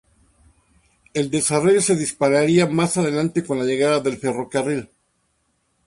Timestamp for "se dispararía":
1.79-2.65